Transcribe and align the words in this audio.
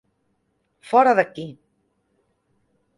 Fóra 0.89 1.13
de 1.17 1.23
aquí. 1.25 1.47